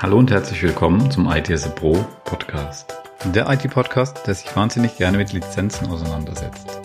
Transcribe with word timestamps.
Hallo 0.00 0.16
und 0.16 0.30
herzlich 0.30 0.62
willkommen 0.62 1.10
zum 1.10 1.28
ITS 1.28 1.74
Pro 1.74 2.06
Podcast. 2.24 2.94
Der 3.34 3.50
IT-Podcast, 3.50 4.24
der 4.28 4.34
sich 4.34 4.54
wahnsinnig 4.54 4.96
gerne 4.96 5.18
mit 5.18 5.32
Lizenzen 5.32 5.88
auseinandersetzt. 5.88 6.78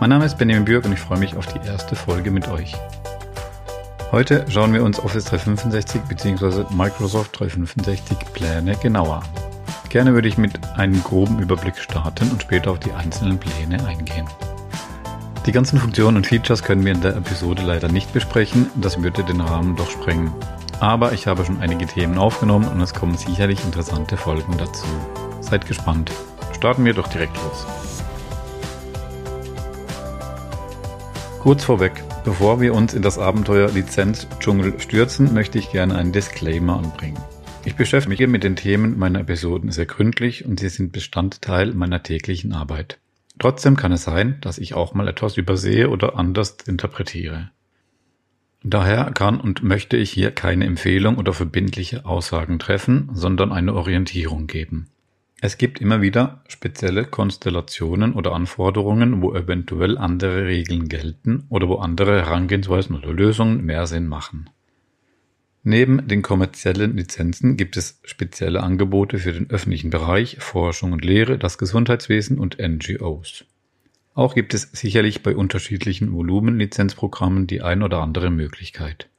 Mein 0.00 0.08
Name 0.08 0.24
ist 0.24 0.38
Benjamin 0.38 0.64
Bürg 0.64 0.86
und 0.86 0.92
ich 0.92 0.98
freue 0.98 1.18
mich 1.18 1.36
auf 1.36 1.46
die 1.52 1.68
erste 1.68 1.94
Folge 1.94 2.30
mit 2.30 2.48
euch. 2.48 2.74
Heute 4.10 4.46
schauen 4.48 4.72
wir 4.72 4.82
uns 4.84 4.98
Office 4.98 5.26
365 5.26 6.00
bzw. 6.08 6.64
Microsoft 6.74 7.38
365 7.38 8.16
Pläne 8.32 8.74
genauer 8.76 9.16
an. 9.16 9.28
Gerne 9.90 10.14
würde 10.14 10.28
ich 10.28 10.38
mit 10.38 10.58
einem 10.78 11.04
groben 11.04 11.38
Überblick 11.40 11.76
starten 11.76 12.30
und 12.30 12.40
später 12.40 12.70
auf 12.70 12.78
die 12.78 12.92
einzelnen 12.92 13.36
Pläne 13.36 13.86
eingehen. 13.86 14.26
Die 15.44 15.52
ganzen 15.52 15.78
Funktionen 15.78 16.16
und 16.16 16.26
Features 16.26 16.62
können 16.62 16.86
wir 16.86 16.92
in 16.92 17.02
der 17.02 17.16
Episode 17.16 17.62
leider 17.66 17.88
nicht 17.88 18.14
besprechen, 18.14 18.70
das 18.76 19.02
würde 19.02 19.24
den 19.24 19.42
Rahmen 19.42 19.76
doch 19.76 19.90
sprengen. 19.90 20.32
Aber 20.80 21.12
ich 21.12 21.26
habe 21.26 21.44
schon 21.44 21.60
einige 21.60 21.86
Themen 21.86 22.18
aufgenommen 22.18 22.68
und 22.68 22.80
es 22.80 22.92
kommen 22.92 23.16
sicherlich 23.16 23.64
interessante 23.64 24.16
Folgen 24.16 24.56
dazu. 24.58 24.86
Seid 25.40 25.66
gespannt. 25.66 26.12
Starten 26.54 26.84
wir 26.84 26.92
doch 26.92 27.08
direkt 27.08 27.36
los. 27.36 27.66
Kurz 31.40 31.64
vorweg, 31.64 32.02
bevor 32.24 32.60
wir 32.60 32.74
uns 32.74 32.92
in 32.92 33.02
das 33.02 33.18
Abenteuer 33.18 33.70
Lizenz-Dschungel 33.70 34.80
stürzen, 34.80 35.32
möchte 35.32 35.58
ich 35.58 35.70
gerne 35.70 35.94
einen 35.94 36.12
Disclaimer 36.12 36.76
anbringen. 36.76 37.18
Ich 37.64 37.76
beschäftige 37.76 38.26
mich 38.26 38.32
mit 38.32 38.44
den 38.44 38.56
Themen 38.56 38.98
meiner 38.98 39.20
Episoden 39.20 39.70
sehr 39.70 39.86
gründlich 39.86 40.44
und 40.44 40.60
sie 40.60 40.68
sind 40.68 40.92
Bestandteil 40.92 41.72
meiner 41.72 42.02
täglichen 42.02 42.52
Arbeit. 42.52 42.98
Trotzdem 43.38 43.76
kann 43.76 43.92
es 43.92 44.04
sein, 44.04 44.38
dass 44.40 44.58
ich 44.58 44.74
auch 44.74 44.94
mal 44.94 45.08
etwas 45.08 45.36
übersehe 45.36 45.90
oder 45.90 46.18
anders 46.18 46.56
interpretiere. 46.66 47.50
Daher 48.68 49.12
kann 49.12 49.38
und 49.38 49.62
möchte 49.62 49.96
ich 49.96 50.10
hier 50.10 50.32
keine 50.32 50.64
Empfehlung 50.64 51.18
oder 51.18 51.32
verbindliche 51.32 52.04
Aussagen 52.04 52.58
treffen, 52.58 53.08
sondern 53.12 53.52
eine 53.52 53.74
Orientierung 53.74 54.48
geben. 54.48 54.88
Es 55.40 55.56
gibt 55.56 55.80
immer 55.80 56.02
wieder 56.02 56.42
spezielle 56.48 57.04
Konstellationen 57.04 58.12
oder 58.14 58.32
Anforderungen, 58.32 59.22
wo 59.22 59.32
eventuell 59.36 59.96
andere 59.96 60.46
Regeln 60.46 60.88
gelten 60.88 61.44
oder 61.48 61.68
wo 61.68 61.76
andere 61.76 62.22
Herangehensweisen 62.22 62.96
oder 62.96 63.12
Lösungen 63.12 63.64
mehr 63.64 63.86
Sinn 63.86 64.08
machen. 64.08 64.50
Neben 65.62 66.08
den 66.08 66.22
kommerziellen 66.22 66.96
Lizenzen 66.96 67.56
gibt 67.56 67.76
es 67.76 68.00
spezielle 68.02 68.64
Angebote 68.64 69.20
für 69.20 69.32
den 69.32 69.48
öffentlichen 69.48 69.90
Bereich, 69.90 70.38
Forschung 70.40 70.90
und 70.90 71.04
Lehre, 71.04 71.38
das 71.38 71.56
Gesundheitswesen 71.56 72.40
und 72.40 72.58
NGOs. 72.58 73.44
Auch 74.16 74.34
gibt 74.34 74.54
es 74.54 74.62
sicherlich 74.72 75.22
bei 75.22 75.36
unterschiedlichen 75.36 76.10
Volumenlizenzprogrammen 76.10 77.46
die 77.46 77.60
ein 77.60 77.82
oder 77.82 78.00
andere 78.00 78.30
Möglichkeit. 78.30 79.10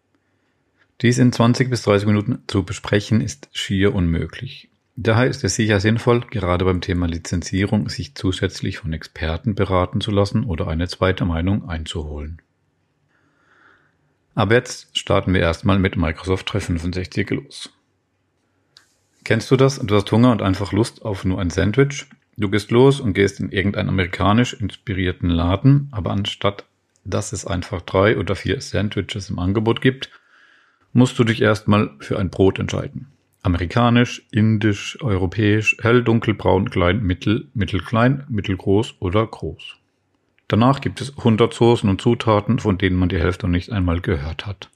Dies 1.01 1.19
in 1.19 1.31
20 1.31 1.69
bis 1.69 1.83
30 1.83 2.07
Minuten 2.07 2.39
zu 2.47 2.63
besprechen 2.63 3.21
ist 3.21 3.47
schier 3.53 3.93
unmöglich. 3.93 4.69
Daher 4.95 5.27
ist 5.27 5.43
es 5.43 5.53
sicher 5.53 5.79
sinnvoll, 5.79 6.21
gerade 6.21 6.65
beim 6.65 6.81
Thema 6.81 7.07
Lizenzierung 7.07 7.89
sich 7.89 8.15
zusätzlich 8.15 8.79
von 8.79 8.91
Experten 8.91 9.53
beraten 9.53 10.01
zu 10.01 10.09
lassen 10.09 10.45
oder 10.45 10.67
eine 10.67 10.87
zweite 10.87 11.25
Meinung 11.25 11.69
einzuholen. 11.69 12.41
Aber 14.33 14.55
jetzt 14.55 14.97
starten 14.97 15.31
wir 15.31 15.41
erstmal 15.41 15.77
mit 15.77 15.95
Microsoft 15.95 16.51
365 16.51 17.29
los. 17.29 17.69
Kennst 19.23 19.51
du 19.51 19.57
das? 19.57 19.77
Du 19.77 19.95
hast 19.95 20.11
Hunger 20.11 20.31
und 20.31 20.41
einfach 20.41 20.71
Lust 20.71 21.05
auf 21.05 21.23
nur 21.23 21.39
ein 21.39 21.51
Sandwich? 21.51 22.07
Du 22.38 22.49
gehst 22.49 22.71
los 22.71 22.99
und 22.99 23.13
gehst 23.13 23.39
in 23.39 23.52
irgendeinen 23.52 23.89
amerikanisch 23.89 24.53
inspirierten 24.53 25.30
Laden, 25.30 25.89
aber 25.91 26.11
anstatt 26.11 26.66
dass 27.07 27.31
es 27.31 27.47
einfach 27.47 27.81
drei 27.81 28.17
oder 28.17 28.35
vier 28.35 28.59
Sandwiches 28.61 29.30
im 29.30 29.39
Angebot 29.39 29.81
gibt, 29.81 30.11
musst 30.93 31.17
du 31.17 31.23
dich 31.23 31.41
erstmal 31.41 31.91
für 31.99 32.19
ein 32.19 32.30
Brot 32.30 32.59
entscheiden. 32.59 33.08
Amerikanisch, 33.43 34.27
indisch, 34.31 34.97
europäisch, 35.02 35.77
hell, 35.81 36.03
dunkel, 36.03 36.33
braun, 36.33 36.70
klein, 36.70 37.02
mittel, 37.02 37.48
mittelklein, 37.53 38.25
mittelgroß 38.27 38.95
oder 38.99 39.25
groß. 39.25 39.77
Danach 40.49 40.81
gibt 40.81 41.02
es 41.02 41.17
100 41.17 41.54
Soßen 41.54 41.89
und 41.89 42.02
Zutaten, 42.02 42.59
von 42.59 42.77
denen 42.77 42.98
man 42.98 43.09
die 43.09 43.19
Hälfte 43.19 43.48
noch 43.48 43.52
nicht 43.52 43.71
einmal 43.71 44.02
gehört 44.02 44.45
hat. 44.45 44.69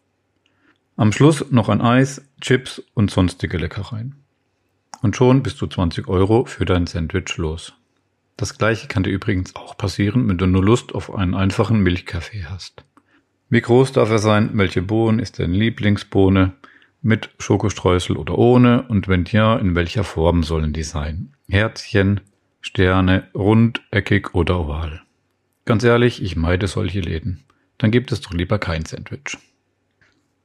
Am 0.96 1.12
Schluss 1.12 1.52
noch 1.52 1.70
ein 1.70 1.82
Eis, 1.82 2.22
Chips 2.40 2.82
und 2.94 3.12
sonstige 3.12 3.58
Leckereien. 3.58 4.21
Und 5.02 5.16
schon 5.16 5.44
bist 5.44 5.62
du 5.62 5.68
20 5.68 6.08
Euro 6.08 6.46
für 6.46 6.66
dein 6.66 6.88
Sandwich 6.88 7.38
los. 7.38 7.74
Das 8.38 8.58
gleiche 8.58 8.88
kann 8.88 9.04
dir 9.04 9.12
übrigens 9.12 9.56
auch 9.56 9.78
passieren, 9.78 10.28
wenn 10.28 10.38
du 10.38 10.48
nur 10.48 10.64
Lust 10.64 10.96
auf 10.96 11.14
einen 11.14 11.36
einfachen 11.36 11.82
Milchkaffee 11.82 12.46
hast. 12.46 12.84
Wie 13.50 13.62
groß 13.62 13.92
darf 13.92 14.10
er 14.10 14.20
sein? 14.20 14.52
Welche 14.54 14.82
Bohnen 14.82 15.20
ist 15.20 15.40
deine 15.40 15.56
Lieblingsbohne? 15.56 16.54
Mit 17.02 17.30
Schokostreusel 17.40 18.16
oder 18.16 18.38
ohne? 18.38 18.84
Und 18.84 19.08
wenn 19.08 19.26
ja, 19.26 19.58
in 19.58 19.76
welcher 19.76 20.04
Form 20.04 20.44
sollen 20.44 20.72
die 20.72 20.84
sein? 20.84 21.34
Herzchen, 21.50 22.22
Sterne, 22.62 23.28
rund, 23.34 23.82
eckig 23.92 24.34
oder 24.36 24.62
oval? 24.62 25.02
Ganz 25.66 25.84
ehrlich, 25.84 26.22
ich 26.22 26.36
meide 26.36 26.68
solche 26.68 27.02
Läden. 27.02 27.44
Dann 27.78 27.92
gibt 27.92 28.12
es 28.12 28.22
doch 28.22 28.32
lieber 28.32 28.60
kein 28.60 28.86
Sandwich. 28.86 29.38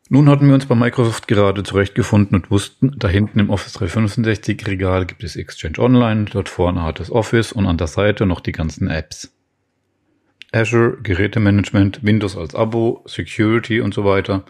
Nun 0.09 0.29
hatten 0.29 0.47
wir 0.47 0.55
uns 0.55 0.67
bei 0.67 0.77
Microsoft 0.77 1.27
gerade 1.27 1.65
zurechtgefunden 1.65 2.37
und 2.37 2.51
wussten, 2.51 2.95
da 2.97 3.09
hinten 3.09 3.41
im 3.41 3.51
Office 3.51 3.73
365 3.73 4.65
Regal 4.69 5.05
gibt 5.05 5.25
es 5.25 5.35
Exchange 5.35 5.81
Online, 5.81 6.27
dort 6.27 6.49
vorne 6.49 6.85
hat 6.85 7.01
es 7.01 7.11
Office 7.11 7.51
und 7.51 7.67
an 7.67 7.77
der 7.77 7.89
Seite 7.89 8.25
noch 8.25 8.41
die 8.41 8.53
ganzen 8.53 8.89
Apps. 8.89 9.33
Azure, 10.53 10.99
Gerätemanagement, 11.03 12.05
Windows 12.05 12.37
als 12.37 12.55
Abo, 12.55 13.03
Security 13.07 13.81
und 13.81 13.95
so 13.95 14.05
weiter. 14.05 14.45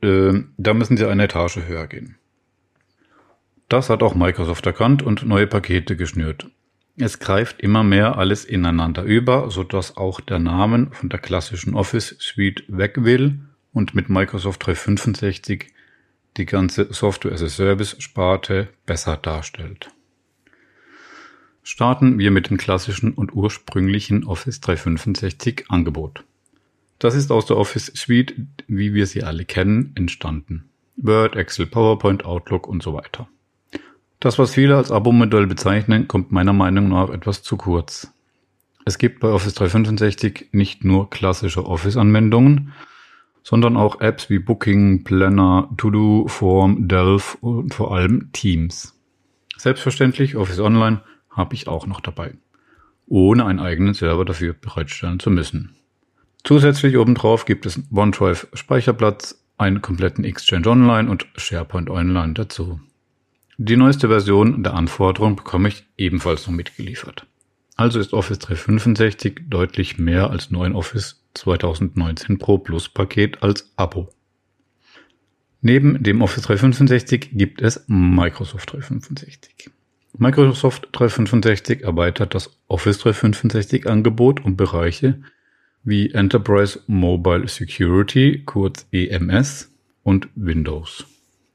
Äh, 0.00 0.40
da 0.56 0.72
müssen 0.72 0.96
sie 0.96 1.06
eine 1.06 1.24
Etage 1.24 1.58
höher 1.66 1.86
gehen. 1.86 2.16
Das 3.68 3.90
hat 3.90 4.02
auch 4.02 4.14
Microsoft 4.14 4.64
erkannt 4.64 5.02
und 5.02 5.26
neue 5.26 5.46
Pakete 5.46 5.96
geschnürt. 5.96 6.48
Es 6.96 7.18
greift 7.18 7.60
immer 7.60 7.84
mehr 7.84 8.16
alles 8.16 8.46
ineinander 8.46 9.02
über, 9.02 9.50
sodass 9.50 9.98
auch 9.98 10.20
der 10.20 10.38
Namen 10.38 10.92
von 10.92 11.10
der 11.10 11.18
klassischen 11.18 11.74
Office 11.74 12.16
Suite 12.18 12.64
weg 12.68 13.04
will 13.04 13.40
und 13.72 13.94
mit 13.94 14.08
Microsoft 14.08 14.66
365 14.66 15.66
die 16.36 16.46
ganze 16.46 16.92
Software 16.92 17.32
as 17.32 17.42
a 17.42 17.48
Service 17.48 17.96
Sparte 17.98 18.68
besser 18.86 19.16
darstellt. 19.16 19.90
Starten 21.62 22.18
wir 22.18 22.30
mit 22.30 22.50
dem 22.50 22.56
klassischen 22.56 23.12
und 23.12 23.34
ursprünglichen 23.34 24.24
Office 24.24 24.60
365 24.60 25.66
Angebot. 25.68 26.24
Das 26.98 27.14
ist 27.14 27.30
aus 27.30 27.46
der 27.46 27.56
Office 27.56 27.92
Suite, 27.94 28.34
wie 28.66 28.94
wir 28.94 29.06
sie 29.06 29.22
alle 29.22 29.44
kennen, 29.44 29.92
entstanden. 29.94 30.68
Word, 30.96 31.36
Excel, 31.36 31.66
PowerPoint, 31.66 32.24
Outlook 32.24 32.66
und 32.66 32.82
so 32.82 32.94
weiter. 32.94 33.28
Das, 34.20 34.38
was 34.38 34.54
viele 34.54 34.76
als 34.76 34.92
Abo-Modell 34.92 35.46
bezeichnen, 35.46 36.06
kommt 36.06 36.30
meiner 36.30 36.52
Meinung 36.52 36.88
nach 36.88 37.10
etwas 37.10 37.42
zu 37.42 37.56
kurz. 37.56 38.12
Es 38.84 38.98
gibt 38.98 39.20
bei 39.20 39.28
Office 39.28 39.54
365 39.54 40.50
nicht 40.52 40.84
nur 40.84 41.10
klassische 41.10 41.66
Office-Anwendungen, 41.66 42.72
sondern 43.42 43.76
auch 43.76 44.00
Apps 44.00 44.30
wie 44.30 44.38
Booking, 44.38 45.04
Planner, 45.04 45.68
To-Do, 45.76 46.26
Form, 46.28 46.88
Delph 46.88 47.36
und 47.40 47.74
vor 47.74 47.94
allem 47.94 48.30
Teams. 48.32 48.98
Selbstverständlich 49.56 50.36
Office 50.36 50.60
Online 50.60 51.02
habe 51.30 51.54
ich 51.54 51.68
auch 51.68 51.86
noch 51.86 52.00
dabei, 52.00 52.34
ohne 53.06 53.46
einen 53.46 53.60
eigenen 53.60 53.94
Server 53.94 54.24
dafür 54.24 54.54
bereitstellen 54.54 55.20
zu 55.20 55.30
müssen. 55.30 55.74
Zusätzlich 56.44 56.96
obendrauf 56.96 57.44
gibt 57.44 57.66
es 57.66 57.80
OneDrive 57.92 58.48
Speicherplatz, 58.54 59.44
einen 59.58 59.80
kompletten 59.80 60.24
Exchange 60.24 60.68
Online 60.68 61.08
und 61.08 61.26
SharePoint 61.36 61.88
Online 61.88 62.32
dazu. 62.32 62.80
Die 63.58 63.76
neueste 63.76 64.08
Version 64.08 64.64
der 64.64 64.74
Anforderungen 64.74 65.36
bekomme 65.36 65.68
ich 65.68 65.84
ebenfalls 65.96 66.46
noch 66.46 66.54
mitgeliefert. 66.54 67.26
Also 67.76 68.00
ist 68.00 68.12
Office 68.12 68.40
365 68.40 69.42
deutlich 69.48 69.98
mehr 69.98 70.30
als 70.30 70.50
nur 70.50 70.64
ein 70.64 70.74
Office 70.74 71.21
2019 71.34 72.38
Pro 72.38 72.58
Plus 72.58 72.88
Paket 72.88 73.42
als 73.42 73.72
Abo. 73.76 74.08
Neben 75.60 76.02
dem 76.02 76.22
Office 76.22 76.42
365 76.44 77.30
gibt 77.32 77.62
es 77.62 77.84
Microsoft 77.86 78.72
365. 78.72 79.70
Microsoft 80.18 80.88
365 80.92 81.82
erweitert 81.82 82.34
das 82.34 82.58
Office 82.68 82.98
365 82.98 83.86
Angebot 83.86 84.44
um 84.44 84.56
Bereiche 84.56 85.22
wie 85.84 86.10
Enterprise 86.12 86.80
Mobile 86.86 87.48
Security, 87.48 88.42
kurz 88.44 88.86
EMS, 88.92 89.72
und 90.02 90.28
Windows. 90.34 91.06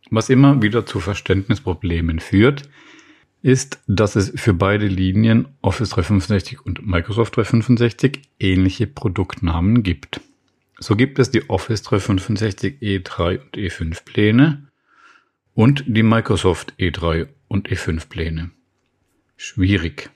Was 0.10 0.30
immer 0.30 0.62
wieder 0.62 0.86
zu 0.86 1.00
Verständnisproblemen 1.00 2.20
führt, 2.20 2.64
ist, 3.48 3.80
dass 3.88 4.18
es 4.18 4.34
für 4.36 4.54
beide 4.54 4.88
Linien 4.88 5.48
Office 5.62 5.92
365 5.92 6.66
und 6.66 6.86
Microsoft 6.86 7.38
365 7.38 8.22
ähnliche 8.40 8.88
Produktnamen 8.88 9.84
gibt. 9.84 10.20
So 10.80 10.98
gibt 10.98 11.18
es 11.18 11.32
die 11.32 11.50
Office 11.50 11.82
365 11.84 12.82
E3 12.82 13.40
und 13.40 13.56
E5 13.56 14.04
Pläne 14.04 14.68
und 15.54 15.86
die 15.88 16.04
Microsoft 16.04 16.74
E3 16.78 17.28
und 17.48 17.70
E5 17.70 18.10
Pläne. 18.10 18.52
Schwierig. 19.38 20.10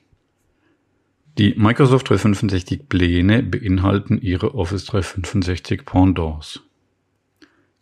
Die 1.38 1.56
Microsoft 1.56 2.10
365 2.10 2.89
Pläne 2.89 3.44
beinhalten 3.44 4.19
ihre 4.22 4.56
Office 4.56 4.86
365 4.88 5.86
Pendants. 5.86 6.62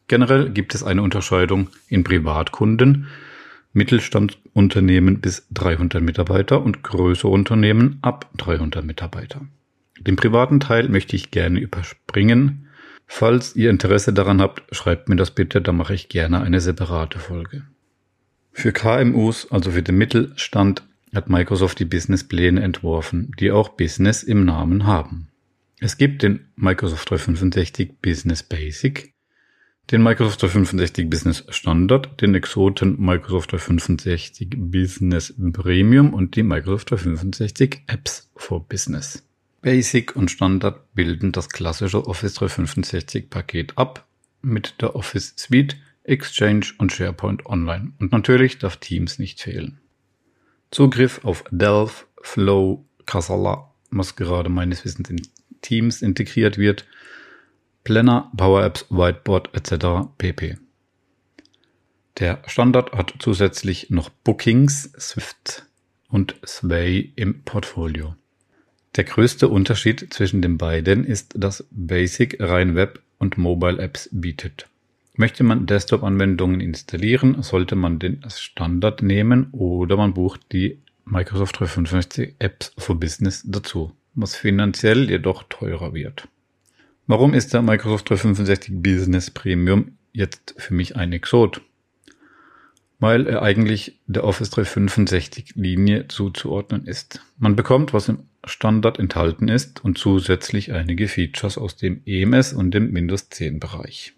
Generell 0.08 0.52
gibt 0.52 0.76
es 0.76 0.84
eine 0.84 1.02
Unterscheidung 1.02 1.70
in 1.88 2.04
Privatkunden, 2.04 3.08
Mittelstandsunternehmen 3.74 5.22
bis 5.22 5.48
300 5.52 6.02
Mitarbeiter 6.02 6.62
und 6.62 6.84
größere 6.84 7.30
Unternehmen 7.30 8.00
ab 8.02 8.30
300 8.38 8.84
Mitarbeiter. 8.84 9.42
Den 10.00 10.16
privaten 10.16 10.60
Teil 10.60 10.90
möchte 10.90 11.16
ich 11.16 11.32
gerne 11.32 11.60
überspringen. 11.60 12.68
Falls 13.06 13.56
ihr 13.56 13.70
Interesse 13.70 14.14
daran 14.14 14.42
habt, 14.42 14.64
schreibt 14.76 15.10
mir 15.10 15.16
das 15.16 15.32
bitte, 15.32 15.62
da 15.62 15.72
mache 15.72 15.94
ich 15.94 16.10
gerne 16.10 16.42
eine 16.42 16.62
separate 16.62 17.20
Folge. 17.20 17.64
Für 18.52 18.72
KMUs, 18.72 19.52
also 19.52 19.72
für 19.72 19.84
den 19.84 19.98
Mittelstand, 19.98 20.84
hat 21.14 21.30
Microsoft 21.30 21.80
die 21.80 21.86
Businesspläne 21.86 22.62
entworfen, 22.62 23.32
die 23.40 23.52
auch 23.52 23.70
Business 23.70 24.24
im 24.24 24.46
Namen 24.46 24.86
haben. 24.86 25.28
Es 25.80 25.98
gibt 25.98 26.24
den 26.24 26.48
Microsoft 26.56 27.10
365 27.10 27.94
Business 28.02 28.44
Basic, 28.44 29.14
den 29.92 30.04
Microsoft 30.04 30.42
365 30.44 31.10
Business 31.10 31.44
Standard, 31.50 32.22
den 32.22 32.36
Exoten 32.36 33.00
Microsoft 33.00 33.52
365 33.54 34.50
Business 34.56 35.34
Premium 35.54 36.14
und 36.14 36.36
die 36.36 36.44
Microsoft 36.44 36.92
365 36.92 37.84
Apps 37.88 38.30
for 38.36 38.68
Business. 38.68 39.24
Basic 39.62 40.16
und 40.16 40.30
Standard 40.30 40.94
bilden 40.94 41.32
das 41.32 41.50
klassische 41.50 42.08
Office 42.08 42.36
365 42.36 43.30
Paket 43.30 43.78
ab 43.78 44.08
mit 44.42 44.76
der 44.80 44.96
Office 44.96 45.34
Suite, 45.38 45.76
Exchange 46.04 46.68
und 46.78 46.92
SharePoint 46.92 47.46
Online. 47.46 47.92
Und 48.00 48.12
natürlich 48.12 48.60
darf 48.60 48.78
Teams 48.78 49.20
nicht 49.20 49.42
fehlen. 49.42 49.80
Zugriff 50.72 51.26
auf 51.26 51.44
Delph, 51.50 52.06
Flow, 52.22 52.86
Casala, 53.06 53.74
was 53.90 54.16
gerade 54.16 54.50
meines 54.50 54.86
Wissens 54.86 55.10
in 55.10 55.22
Teams 55.62 56.02
integriert 56.02 56.58
wird, 56.58 56.86
Planner, 57.90 58.32
Power 58.38 58.64
Apps, 58.64 58.86
Whiteboard 58.92 59.50
etc. 59.56 60.12
pp. 60.20 60.58
Der 62.20 62.38
Standard 62.46 62.92
hat 62.92 63.16
zusätzlich 63.18 63.90
noch 63.90 64.10
Bookings, 64.10 64.92
Swift 65.00 65.66
und 66.08 66.36
Sway 66.46 67.12
im 67.16 67.42
Portfolio. 67.46 68.14
Der 68.96 69.06
größte 69.06 69.48
Unterschied 69.48 70.14
zwischen 70.14 70.44
den 70.44 70.60
beiden 70.60 71.04
ist, 71.04 71.34
dass 71.36 71.66
Basic 71.72 72.40
rein 72.40 72.76
Web- 72.76 73.02
und 73.18 73.40
Mobile-Apps 73.40 74.10
bietet. 74.12 74.68
Möchte 75.16 75.44
man 75.44 75.66
Desktop-Anwendungen 75.66 76.62
installieren, 76.62 77.42
sollte 77.42 77.76
man 77.76 77.98
den 77.98 78.24
Standard 78.30 79.02
nehmen 79.02 79.48
oder 79.52 79.98
man 79.98 80.14
bucht 80.14 80.42
die 80.52 80.78
Microsoft 81.06 81.58
365 81.58 82.36
Apps 82.38 82.72
for 82.78 83.00
Business 83.00 83.42
dazu, 83.48 83.94
was 84.14 84.36
finanziell 84.36 85.10
jedoch 85.10 85.42
teurer 85.50 85.96
wird. 85.96 86.28
Warum 87.10 87.34
ist 87.34 87.56
der 87.56 87.64
Microsoft 87.64 88.08
365 88.08 88.84
Business 88.84 89.32
Premium 89.32 89.94
jetzt 90.14 90.54
für 90.60 90.76
mich 90.76 90.96
ein 90.96 91.12
Exot? 91.12 91.60
Weil 93.00 93.26
er 93.26 93.42
eigentlich 93.42 94.00
der 94.06 94.24
Office 94.26 94.52
365 94.52 95.56
Linie 95.56 96.08
zuzuordnen 96.08 96.86
ist. 96.86 97.26
Man 97.40 97.56
bekommt, 97.56 97.96
was 97.96 98.10
im 98.10 98.20
Standard 98.46 99.00
enthalten 99.00 99.48
ist 99.48 99.84
und 99.84 99.98
zusätzlich 99.98 100.72
einige 100.72 101.08
Features 101.08 101.58
aus 101.58 101.76
dem 101.78 102.02
EMS 102.06 102.54
und 102.54 102.76
dem 102.76 102.94
Windows 102.94 103.28
10 103.30 103.60
Bereich. 103.60 104.14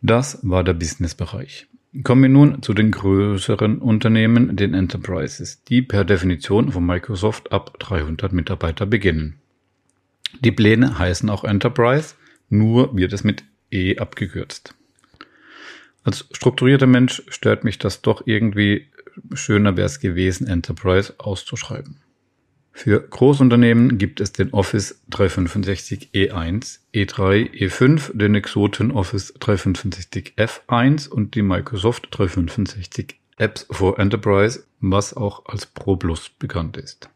Das 0.00 0.38
war 0.44 0.62
der 0.62 0.74
Business-Bereich. 0.74 1.66
Kommen 2.04 2.22
wir 2.22 2.28
nun 2.28 2.62
zu 2.62 2.72
den 2.72 2.92
größeren 2.92 3.78
Unternehmen, 3.78 4.54
den 4.54 4.74
Enterprises, 4.74 5.64
die 5.64 5.82
per 5.82 6.04
Definition 6.04 6.70
von 6.70 6.86
Microsoft 6.86 7.50
ab 7.50 7.80
300 7.80 8.32
Mitarbeiter 8.32 8.86
beginnen. 8.86 9.40
Die 10.40 10.52
Pläne 10.52 10.98
heißen 10.98 11.28
auch 11.30 11.44
Enterprise, 11.44 12.14
nur 12.48 12.96
wird 12.96 13.12
es 13.12 13.24
mit 13.24 13.44
E 13.70 13.98
abgekürzt. 13.98 14.74
Als 16.04 16.28
strukturierter 16.32 16.86
Mensch 16.86 17.22
stört 17.28 17.64
mich 17.64 17.78
das 17.78 18.02
doch 18.02 18.22
irgendwie 18.26 18.86
schöner 19.34 19.76
wäre 19.76 19.86
es 19.86 20.00
gewesen, 20.00 20.46
Enterprise 20.46 21.14
auszuschreiben. 21.18 21.98
Für 22.72 23.00
Großunternehmen 23.00 23.96
gibt 23.96 24.20
es 24.20 24.32
den 24.32 24.52
Office 24.52 25.00
365 25.08 26.10
E1, 26.12 26.80
E3, 26.92 27.50
E5, 27.50 28.16
den 28.16 28.34
Exoten 28.34 28.90
Office 28.90 29.32
365 29.40 30.34
F1 30.36 31.08
und 31.08 31.34
die 31.34 31.42
Microsoft 31.42 32.08
365 32.10 33.18
Apps 33.38 33.66
for 33.70 33.98
Enterprise, 33.98 34.64
was 34.80 35.14
auch 35.14 35.46
als 35.46 35.64
Pro 35.64 35.96
Plus 35.96 36.28
bekannt 36.28 36.76
ist. 36.76 37.08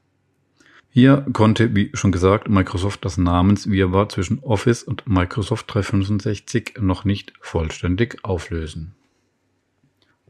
Hier 0.92 1.24
konnte, 1.32 1.74
wie 1.76 1.90
schon 1.94 2.10
gesagt, 2.10 2.48
Microsoft 2.48 3.04
das 3.04 3.16
Namenswirrwarr 3.16 4.08
zwischen 4.08 4.40
Office 4.40 4.82
und 4.82 5.06
Microsoft 5.06 5.72
365 5.72 6.74
noch 6.80 7.04
nicht 7.04 7.32
vollständig 7.40 8.24
auflösen. 8.24 8.96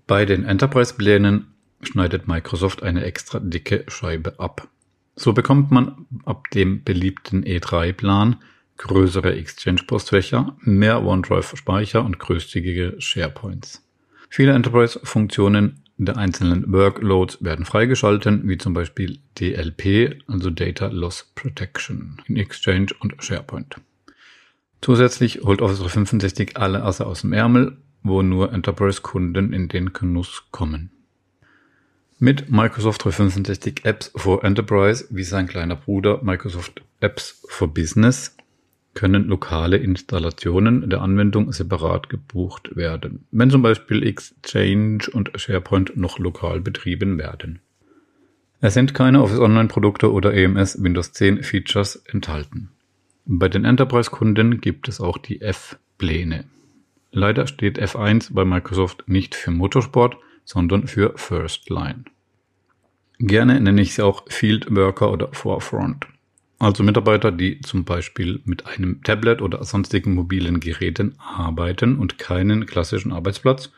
Bei 0.06 0.26
den 0.26 0.44
Enterprise-Plänen 0.44 1.46
schneidet 1.80 2.28
Microsoft 2.28 2.82
eine 2.82 3.04
extra 3.04 3.40
dicke 3.40 3.84
Scheibe 3.88 4.38
ab. 4.38 4.68
So 5.16 5.32
bekommt 5.32 5.70
man 5.70 6.06
ab 6.24 6.50
dem 6.50 6.84
beliebten 6.84 7.42
E3-Plan 7.42 8.36
größere 8.76 9.34
Exchange-Postfächer, 9.36 10.56
mehr 10.60 11.02
OneDrive-Speicher 11.02 12.04
und 12.04 12.18
größzügige 12.18 12.96
SharePoints. 12.98 13.86
Viele 14.28 14.52
Enterprise-Funktionen 14.52 15.79
der 16.06 16.16
einzelnen 16.16 16.72
Workloads 16.72 17.42
werden 17.42 17.64
freigeschalten, 17.64 18.48
wie 18.48 18.58
zum 18.58 18.74
Beispiel 18.74 19.18
DLP, 19.38 20.22
also 20.26 20.50
Data 20.50 20.86
Loss 20.86 21.30
Protection, 21.34 22.22
in 22.26 22.36
Exchange 22.36 22.88
und 23.00 23.14
SharePoint. 23.18 23.76
Zusätzlich 24.80 25.42
holt 25.42 25.60
Office 25.60 25.78
365 25.78 26.56
alle 26.56 26.82
Asse 26.82 27.06
aus 27.06 27.20
dem 27.20 27.32
Ärmel, 27.32 27.76
wo 28.02 28.22
nur 28.22 28.52
Enterprise-Kunden 28.52 29.52
in 29.52 29.68
den 29.68 29.92
Genuss 29.92 30.44
kommen. 30.50 30.90
Mit 32.18 32.50
Microsoft 32.50 33.04
365 33.04 33.84
Apps 33.84 34.10
for 34.14 34.44
Enterprise, 34.44 35.06
wie 35.10 35.24
sein 35.24 35.46
kleiner 35.46 35.76
Bruder 35.76 36.20
Microsoft 36.22 36.82
Apps 37.00 37.42
for 37.48 37.68
Business, 37.68 38.36
können 38.94 39.26
lokale 39.26 39.76
Installationen 39.76 40.90
der 40.90 41.00
Anwendung 41.00 41.52
separat 41.52 42.08
gebucht 42.08 42.76
werden, 42.76 43.24
wenn 43.30 43.50
zum 43.50 43.62
Beispiel 43.62 44.06
Exchange 44.06 45.04
und 45.12 45.30
SharePoint 45.36 45.96
noch 45.96 46.18
lokal 46.18 46.60
betrieben 46.60 47.18
werden. 47.18 47.60
Es 48.60 48.74
sind 48.74 48.92
keine 48.92 49.22
Office 49.22 49.38
Online 49.38 49.68
Produkte 49.68 50.12
oder 50.12 50.34
EMS 50.34 50.82
Windows 50.82 51.12
10 51.12 51.42
Features 51.42 51.96
enthalten. 52.06 52.70
Bei 53.24 53.48
den 53.48 53.64
Enterprise-Kunden 53.64 54.60
gibt 54.60 54.88
es 54.88 55.00
auch 55.00 55.16
die 55.16 55.40
F-Pläne. 55.40 56.44
Leider 57.12 57.46
steht 57.46 57.80
F1 57.80 58.34
bei 58.34 58.44
Microsoft 58.44 59.04
nicht 59.06 59.34
für 59.34 59.50
Motorsport, 59.50 60.16
sondern 60.44 60.86
für 60.88 61.12
First 61.16 61.70
Line. 61.70 62.04
Gerne 63.18 63.60
nenne 63.60 63.82
ich 63.82 63.94
sie 63.94 64.02
auch 64.02 64.24
Field 64.28 64.74
Worker 64.74 65.10
oder 65.10 65.28
Forefront. 65.32 66.06
Also 66.60 66.82
Mitarbeiter, 66.82 67.32
die 67.32 67.62
zum 67.62 67.86
Beispiel 67.86 68.42
mit 68.44 68.66
einem 68.66 69.02
Tablet 69.02 69.40
oder 69.40 69.64
sonstigen 69.64 70.14
mobilen 70.14 70.60
Geräten 70.60 71.14
arbeiten 71.18 71.96
und 71.96 72.18
keinen 72.18 72.66
klassischen 72.66 73.12
Arbeitsplatz 73.12 73.72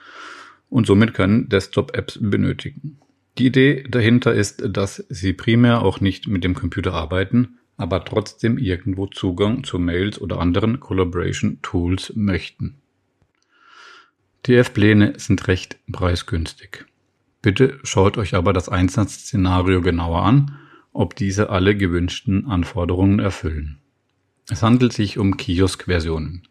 und 0.69 0.89
somit 0.89 1.15
keine 1.15 1.45
Desktop-Apps 1.45 2.19
benötigen. 2.21 2.99
Die 3.39 3.47
Idee 3.47 3.85
dahinter 3.89 4.35
ist, 4.35 4.65
dass 4.69 4.97
sie 5.09 5.33
primär 5.33 5.83
auch 5.83 6.01
nicht 6.01 6.27
mit 6.27 6.43
dem 6.43 6.55
Computer 6.55 6.93
arbeiten, 6.93 7.61
aber 7.77 8.05
trotzdem 8.05 8.59
irgendwo 8.59 9.07
Zugang 9.07 9.63
zu 9.63 9.79
Mails 9.79 10.21
oder 10.21 10.41
anderen 10.41 10.81
Collaboration 10.81 11.61
Tools 11.63 12.13
möchten. 12.17 12.79
Die 14.47 14.57
F-Pläne 14.57 15.13
sind 15.19 15.47
recht 15.47 15.79
preisgünstig. 15.91 16.85
Bitte 17.43 17.79
schaut 17.85 18.19
euch 18.19 18.35
aber 18.35 18.53
das 18.53 18.69
Einsatzszenario 18.69 19.83
genauer 19.83 20.25
an 20.25 20.59
ob 20.93 21.17
diese 21.17 21.51
alle 21.51 21.77
gewünschten 21.77 22.47
Anforderungen 22.47 23.19
erfüllen. 23.19 23.79
Es 24.51 24.63
handelt 24.63 24.93
sich 24.93 25.19
um 25.19 25.37
Kiosk-Versionen. 25.37 26.43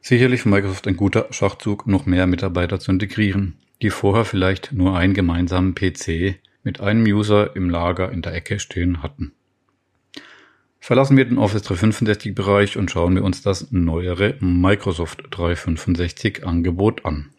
Sicherlich 0.00 0.42
für 0.42 0.48
Microsoft 0.48 0.86
ein 0.88 0.96
guter 0.96 1.26
Schachzug, 1.30 1.86
noch 1.86 2.06
mehr 2.06 2.26
Mitarbeiter 2.26 2.80
zu 2.80 2.90
integrieren, 2.90 3.58
die 3.82 3.90
vorher 3.90 4.24
vielleicht 4.24 4.72
nur 4.72 4.96
einen 4.96 5.14
gemeinsamen 5.14 5.74
PC 5.74 6.36
mit 6.64 6.80
einem 6.80 7.04
User 7.04 7.54
im 7.54 7.70
Lager 7.70 8.10
in 8.10 8.22
der 8.22 8.34
Ecke 8.34 8.58
stehen 8.58 9.02
hatten. 9.02 9.32
Verlassen 10.80 11.16
wir 11.16 11.24
den 11.24 11.38
Office 11.38 11.62
365 11.62 12.34
Bereich 12.34 12.76
und 12.76 12.90
schauen 12.90 13.14
wir 13.14 13.24
uns 13.24 13.42
das 13.42 13.70
neuere 13.72 14.36
Microsoft 14.40 15.24
365 15.30 16.46
Angebot 16.46 17.04
an. 17.04 17.30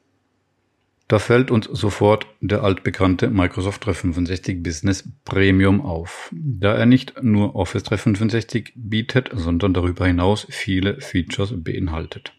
Da 1.09 1.17
fällt 1.17 1.49
uns 1.49 1.65
sofort 1.65 2.27
der 2.39 2.63
altbekannte 2.63 3.31
Microsoft 3.31 3.83
365 3.83 4.61
Business 4.61 5.09
Premium 5.25 5.81
auf, 5.81 6.29
da 6.31 6.75
er 6.75 6.85
nicht 6.85 7.23
nur 7.23 7.55
Office 7.55 7.81
365 7.81 8.73
bietet, 8.75 9.31
sondern 9.33 9.73
darüber 9.73 10.05
hinaus 10.05 10.45
viele 10.51 11.01
Features 11.01 11.51
beinhaltet. 11.63 12.33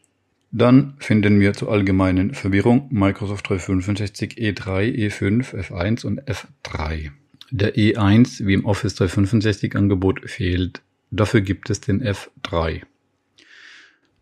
Dann 0.53 0.95
finden 0.99 1.41
wir 1.41 1.53
zur 1.53 1.73
allgemeinen 1.73 2.33
Verwirrung 2.33 2.87
Microsoft 2.91 3.49
365 3.49 4.35
E3, 4.35 4.95
E5, 4.95 5.53
F1 5.53 6.07
und 6.07 6.23
F3. 6.29 7.11
Der 7.51 7.75
E1 7.75 8.47
wie 8.47 8.55
im 8.55 8.65
Office 8.67 8.95
365 8.95 9.75
Angebot 9.75 10.31
fehlt, 10.31 10.81
dafür 11.11 11.41
gibt 11.41 11.71
es 11.71 11.81
den 11.81 12.05
F3. 12.05 12.83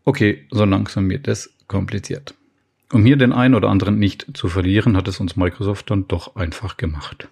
Okay, 0.07 0.47
so 0.51 0.65
langsam 0.65 1.11
wird 1.11 1.29
es 1.29 1.53
kompliziert. 1.67 2.38
Um 2.91 3.05
hier 3.05 3.17
den 3.17 3.33
einen 3.33 3.55
oder 3.55 3.69
anderen 3.69 3.99
nicht 3.99 4.27
zu 4.35 4.49
verlieren, 4.49 4.97
hat 4.97 5.09
es 5.09 5.21
uns 5.21 5.37
Microsoft 5.37 5.91
dann 5.91 6.09
doch 6.09 6.37
einfach 6.37 6.79
gemacht. 6.79 7.29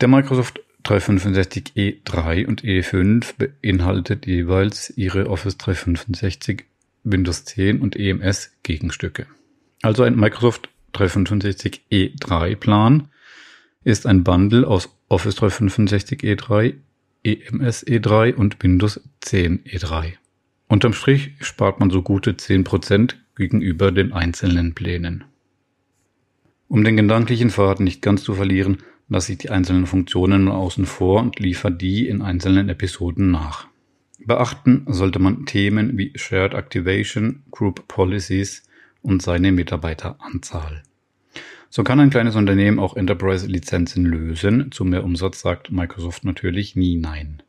Der 0.00 0.08
Microsoft 0.08 0.60
365 0.84 1.72
E3 1.76 2.46
und 2.46 2.62
E5 2.62 3.34
beinhaltet 3.36 4.26
jeweils 4.26 4.90
ihre 4.96 5.28
Office 5.28 5.58
365, 5.58 6.64
Windows 7.04 7.44
10 7.44 7.80
und 7.80 7.96
EMS 7.96 8.52
Gegenstücke. 8.62 9.26
Also 9.82 10.04
ein 10.04 10.16
Microsoft 10.16 10.70
365 10.92 11.82
E3 11.90 12.56
Plan 12.56 13.08
ist 13.82 14.06
ein 14.06 14.24
Bundle 14.24 14.66
aus 14.66 14.88
Office 15.08 15.34
365 15.36 16.20
E3, 16.20 16.74
EMS 17.24 17.86
E3 17.86 18.34
und 18.34 18.62
Windows 18.62 19.00
10 19.20 19.64
E3. 19.64 20.14
Unterm 20.68 20.94
Strich 20.94 21.32
spart 21.40 21.80
man 21.80 21.90
so 21.90 22.00
gute 22.00 22.32
10% 22.32 23.14
gegenüber 23.36 23.92
den 23.92 24.12
einzelnen 24.12 24.74
Plänen. 24.74 25.24
Um 26.68 26.84
den 26.84 26.96
gedanklichen 26.96 27.50
Faden 27.50 27.84
nicht 27.84 28.02
ganz 28.02 28.24
zu 28.24 28.34
verlieren, 28.34 28.78
lasse 29.08 29.32
ich 29.32 29.38
die 29.38 29.50
einzelnen 29.50 29.86
Funktionen 29.86 30.48
außen 30.48 30.86
vor 30.86 31.20
und 31.20 31.38
liefere 31.38 31.72
die 31.72 32.08
in 32.08 32.22
einzelnen 32.22 32.68
Episoden 32.68 33.30
nach. 33.30 33.68
Beachten 34.18 34.86
sollte 34.88 35.18
man 35.18 35.44
Themen 35.44 35.98
wie 35.98 36.12
Shared 36.14 36.54
Activation, 36.54 37.42
Group 37.50 37.86
Policies 37.88 38.62
und 39.02 39.22
seine 39.22 39.52
Mitarbeiteranzahl. 39.52 40.82
So 41.68 41.82
kann 41.82 42.00
ein 42.00 42.10
kleines 42.10 42.36
Unternehmen 42.36 42.78
auch 42.78 42.96
Enterprise-Lizenzen 42.96 44.06
lösen. 44.06 44.70
Zu 44.70 44.84
mehr 44.84 45.04
Umsatz 45.04 45.40
sagt 45.40 45.72
Microsoft 45.72 46.24
natürlich 46.24 46.76
nie 46.76 46.96
Nein. 46.96 47.42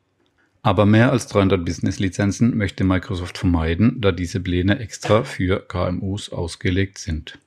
Aber 0.65 0.87
mehr 0.87 1.11
als 1.11 1.27
300 1.27 1.63
Business-Lizenzen 1.63 2.57
möchte 2.57 2.83
Microsoft 2.83 3.37
vermeiden, 3.37 4.01
da 4.01 4.11
diese 4.11 4.39
Pläne 4.39 4.79
extra 4.79 5.23
für 5.23 5.59
KMUs 5.59 6.31
ausgelegt 6.31 6.97
sind. 6.97 7.37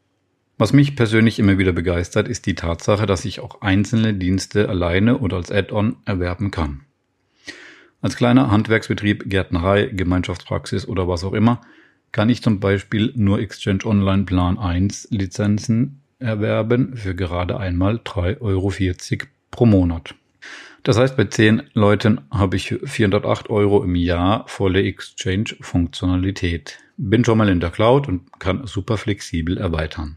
Was 0.57 0.73
mich 0.73 0.95
persönlich 0.95 1.41
immer 1.41 1.59
wieder 1.59 1.73
begeistert, 1.73 2.29
ist 2.29 2.47
die 2.47 2.55
Tatsache, 2.55 3.07
dass 3.07 3.25
ich 3.25 3.41
auch 3.41 3.61
einzelne 3.61 4.15
Dienste 4.15 4.69
alleine 4.69 5.19
oder 5.19 5.37
als 5.37 5.51
Add-on 5.51 5.97
erwerben 6.05 6.53
kann. 6.53 6.83
Als 8.03 8.15
kleiner 8.15 8.53
Handwerksbetrieb, 8.53 9.29
Gärtnerei, 9.29 9.87
Gemeinschaftspraxis 9.87 10.87
oder 10.87 11.09
was 11.09 11.25
auch 11.25 11.33
immer, 11.33 11.63
kann 12.13 12.29
ich 12.29 12.41
zum 12.41 12.61
Beispiel 12.61 13.13
nur 13.17 13.41
Exchange 13.41 13.85
Online 13.85 14.27
Plan 14.27 14.61
1 14.61 15.09
Lizenzen 15.11 16.03
erwerben 16.21 16.97
für 16.97 17.17
gerade 17.17 17.59
einmal 17.59 17.97
3,40 17.97 18.41
Euro 18.43 19.27
pro 19.51 19.67
Monat. 19.67 20.15
Das 20.89 20.97
heißt, 20.97 21.19
bei 21.19 21.25
10 21.25 21.65
Leuten 21.75 22.23
habe 22.31 22.57
ich 22.57 22.75
408 22.83 23.51
Euro 23.51 23.85
im 23.85 23.95
Jahr 23.95 24.45
volle 24.49 24.83
Exchange-Funktionalität. 24.83 26.79
Bin 26.97 27.27
schon 27.27 27.37
mal 27.37 27.51
in 27.51 27.61
der 27.61 27.69
Cloud 27.69 28.09
und 28.09 28.41
kann 28.41 28.67
super 28.67 28.97
flexibel 28.97 29.59
erweitern. 29.59 30.17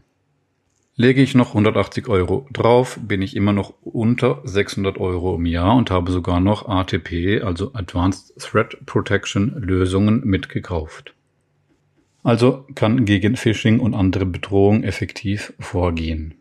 Lege 0.96 1.20
ich 1.20 1.34
noch 1.34 1.48
180 1.48 2.08
Euro 2.08 2.48
drauf, 2.54 2.98
bin 3.02 3.20
ich 3.20 3.36
immer 3.36 3.52
noch 3.52 3.74
unter 3.82 4.40
600 4.44 4.96
Euro 4.96 5.36
im 5.36 5.44
Jahr 5.44 5.76
und 5.76 5.90
habe 5.90 6.10
sogar 6.10 6.40
noch 6.40 6.66
ATP, 6.66 7.42
also 7.44 7.74
Advanced 7.74 8.32
Threat 8.38 8.78
Protection 8.86 9.52
Lösungen 9.60 10.22
mitgekauft. 10.24 11.12
Also 12.22 12.64
kann 12.74 13.04
gegen 13.04 13.36
Phishing 13.36 13.78
und 13.78 13.92
andere 13.92 14.24
Bedrohungen 14.24 14.84
effektiv 14.84 15.52
vorgehen. 15.60 16.32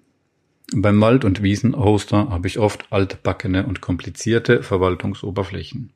Beim 0.73 1.01
Wald- 1.01 1.25
und 1.25 1.43
Wiesenhoster 1.43 2.29
habe 2.29 2.47
ich 2.47 2.57
oft 2.57 2.93
altbackene 2.93 3.65
und 3.65 3.81
komplizierte 3.81 4.63
Verwaltungsoberflächen. 4.63 5.91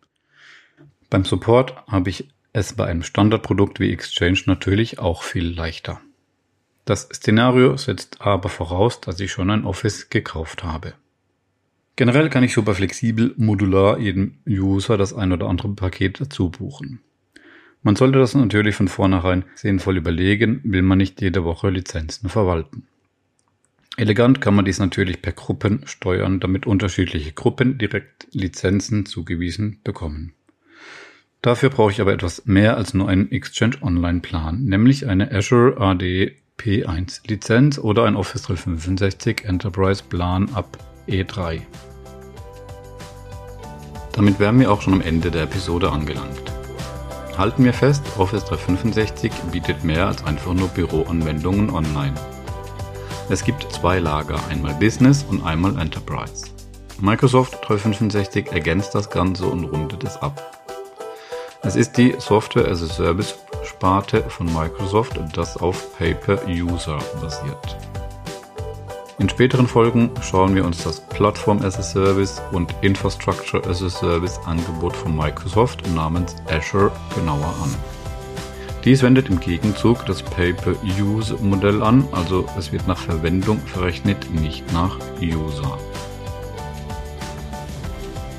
Beim 1.09 1.23
Support 1.23 1.75
habe 1.87 2.09
ich 2.09 2.27
es 2.51 2.73
bei 2.73 2.85
einem 2.85 3.03
Standardprodukt 3.03 3.79
wie 3.79 3.93
Exchange 3.93 4.41
natürlich 4.47 4.99
auch 4.99 5.23
viel 5.23 5.47
leichter. 5.47 6.01
Das 6.83 7.03
Szenario 7.03 7.77
setzt 7.77 8.21
aber 8.21 8.49
voraus, 8.49 8.99
dass 8.99 9.19
ich 9.21 9.31
schon 9.31 9.49
ein 9.49 9.63
Office 9.63 10.09
gekauft 10.09 10.65
habe. 10.65 10.93
Generell 11.95 12.29
kann 12.29 12.43
ich 12.43 12.53
super 12.53 12.75
flexibel 12.75 13.33
modular 13.37 13.97
jedem 13.97 14.39
User 14.45 14.97
das 14.97 15.13
ein 15.13 15.31
oder 15.31 15.47
andere 15.47 15.69
Paket 15.69 16.19
dazu 16.19 16.49
buchen. 16.49 16.99
Man 17.81 17.95
sollte 17.95 18.19
das 18.19 18.35
natürlich 18.35 18.75
von 18.75 18.89
vornherein 18.89 19.45
sinnvoll 19.55 19.95
überlegen, 19.95 20.59
will 20.65 20.81
man 20.81 20.97
nicht 20.97 21.21
jede 21.21 21.45
Woche 21.45 21.69
Lizenzen 21.69 22.27
verwalten. 22.27 22.87
Elegant 23.97 24.41
kann 24.41 24.55
man 24.55 24.65
dies 24.65 24.79
natürlich 24.79 25.21
per 25.21 25.31
Gruppen 25.31 25.81
steuern, 25.85 26.41
damit 26.41 26.65
unterschiedliche 26.65 27.31
Gruppen 27.31 27.77
direkt 27.77 28.27
Lizenzen 28.31 29.05
zugewiesen 29.05 29.79
bekommen. 29.83 30.33
Dafür 31.41 31.69
brauche 31.69 31.91
ich 31.91 32.01
aber 32.01 32.11
etwas 32.11 32.45
mehr 32.45 32.75
als 32.75 32.93
nur 32.93 33.07
einen 33.07 33.31
Exchange 33.31 33.77
Online 33.81 34.19
Plan, 34.19 34.65
nämlich 34.65 35.07
eine 35.07 35.31
Azure 35.31 35.79
AD 35.79 36.35
P1 36.59 37.21
Lizenz 37.27 37.77
oder 37.77 38.05
ein 38.05 38.15
Office 38.15 38.43
365 38.43 39.45
Enterprise 39.45 40.03
Plan 40.09 40.49
ab 40.53 40.77
E3. 41.07 41.61
Damit 44.13 44.39
wären 44.39 44.59
wir 44.59 44.71
auch 44.71 44.81
schon 44.81 44.93
am 44.93 45.01
Ende 45.01 45.31
der 45.31 45.43
Episode 45.43 45.91
angelangt. 45.91 46.51
Halten 47.37 47.63
wir 47.63 47.73
fest, 47.73 48.03
Office 48.17 48.45
365 48.45 49.31
bietet 49.51 49.83
mehr 49.83 50.07
als 50.07 50.23
einfach 50.23 50.53
nur 50.53 50.69
Büroanwendungen 50.69 51.69
online. 51.69 52.15
Es 53.27 53.43
gibt 53.43 53.63
zwei 53.73 53.97
Lager, 53.97 54.39
einmal 54.49 54.75
Business 54.75 55.25
und 55.27 55.43
einmal 55.43 55.79
Enterprise. 55.79 56.45
Microsoft 56.99 57.57
365 57.67 58.51
ergänzt 58.51 58.93
das 58.93 59.09
Ganze 59.09 59.47
und 59.47 59.65
rundet 59.65 60.03
es 60.03 60.15
ab. 60.17 60.39
Es 61.63 61.75
ist 61.75 61.97
die 61.97 62.13
Software 62.19 62.67
as 62.67 62.83
a 62.83 62.85
Service 62.85 63.35
Sparte 63.63 64.21
von 64.29 64.45
Microsoft, 64.53 65.19
das 65.33 65.57
auf 65.57 65.97
Pay-per-User 65.97 66.99
basiert. 67.19 67.77
In 69.17 69.27
späteren 69.27 69.67
Folgen 69.67 70.11
schauen 70.21 70.53
wir 70.53 70.63
uns 70.63 70.83
das 70.83 70.99
Plattform 70.99 71.63
as 71.63 71.79
a 71.79 71.83
Service 71.83 72.39
und 72.51 72.75
Infrastructure 72.81 73.67
as 73.67 73.81
a 73.81 73.89
Service 73.89 74.39
Angebot 74.45 74.95
von 74.95 75.15
Microsoft 75.15 75.81
namens 75.95 76.35
Azure 76.47 76.91
genauer 77.15 77.55
an. 77.63 77.94
Dies 78.85 79.01
wendet 79.01 79.29
im 79.29 79.39
Gegenzug 79.39 80.05
das 80.05 80.21
Pay-per-Use-Modell 80.21 81.81
an, 81.81 82.07
also 82.11 82.45
es 82.55 82.71
wird 82.71 82.87
nach 82.87 82.99
Verwendung 82.99 83.57
verrechnet, 83.57 84.31
nicht 84.31 84.71
nach 84.73 84.99
User. 85.19 85.79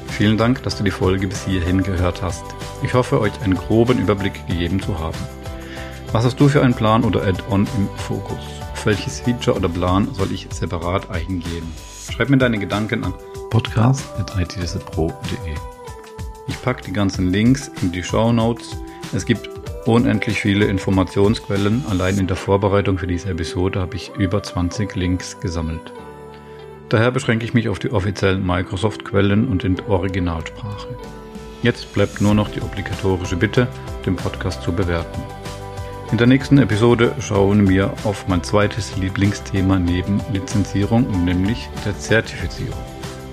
Vielen 0.07 0.39
Dank, 0.39 0.63
dass 0.63 0.79
du 0.79 0.85
die 0.85 0.93
Folge 0.93 1.27
bis 1.27 1.45
hierhin 1.45 1.83
gehört 1.83 2.23
hast. 2.23 2.45
Ich 2.85 2.95
hoffe, 2.95 3.21
euch 3.21 3.33
einen 3.43 3.57
groben 3.57 3.99
Überblick 3.99 4.47
gegeben 4.47 4.81
zu 4.81 5.01
haben. 5.01 5.19
Was 6.13 6.25
hast 6.25 6.39
du 6.39 6.47
für 6.47 6.63
einen 6.63 6.75
Plan 6.75 7.03
oder 7.03 7.27
Add-on 7.27 7.67
im 7.77 7.89
Fokus? 7.97 8.39
Welches 8.85 9.19
Feature 9.19 9.57
oder 9.57 9.69
Plan 9.69 10.15
soll 10.15 10.31
ich 10.31 10.47
separat 10.53 11.11
eingehen? 11.11 11.67
Schreib 12.09 12.29
mir 12.29 12.39
deine 12.39 12.61
Gedanken 12.61 13.03
an 13.03 13.15
podcast.itdiscipro.de. 13.51 15.55
Ich 16.47 16.63
packe 16.63 16.85
die 16.85 16.93
ganzen 16.93 17.33
Links 17.33 17.69
in 17.83 17.91
die 17.91 18.05
Show 18.05 18.33
Notes. 18.33 18.77
Es 19.13 19.27
gibt 19.27 19.56
unendlich 19.87 20.41
viele 20.41 20.67
Informationsquellen. 20.67 21.85
Allein 21.89 22.19
in 22.19 22.27
der 22.27 22.37
Vorbereitung 22.37 22.99
für 22.99 23.07
diese 23.07 23.31
Episode 23.31 23.81
habe 23.81 23.97
ich 23.97 24.13
über 24.19 24.43
20 24.43 24.95
Links 24.97 25.39
gesammelt. 25.41 25.93
Daher 26.89 27.11
beschränke 27.11 27.45
ich 27.45 27.55
mich 27.55 27.69
auf 27.69 27.79
die 27.79 27.91
offiziellen 27.91 28.47
Microsoft-Quellen 28.47 29.49
und 29.49 29.65
in 29.65 29.81
Originalsprache. 29.89 30.89
Jetzt 31.63 31.93
bleibt 31.93 32.21
nur 32.21 32.35
noch 32.35 32.49
die 32.49 32.61
obligatorische 32.61 33.37
Bitte, 33.37 33.67
den 34.05 34.17
Podcast 34.17 34.63
zu 34.63 34.73
bewerten. 34.73 35.23
In 36.13 36.19
der 36.19 36.29
nächsten 36.29 36.59
Episode 36.59 37.13
schauen 37.19 37.69
wir 37.69 37.93
auf 38.05 38.29
mein 38.29 38.45
zweites 38.45 38.97
Lieblingsthema 38.97 39.79
neben 39.79 40.21
Lizenzierung, 40.33 41.25
nämlich 41.25 41.69
der 41.85 41.99
Zertifizierung. 41.99 42.79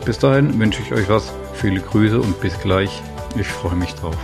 Bis 0.05 0.17
dahin 0.17 0.59
wünsche 0.59 0.81
ich 0.81 0.91
euch 0.91 1.07
was, 1.09 1.31
viele 1.53 1.79
Grüße 1.79 2.19
und 2.19 2.41
bis 2.41 2.59
gleich. 2.59 3.03
Ich 3.37 3.47
freue 3.47 3.75
mich 3.75 3.93
drauf. 3.93 4.17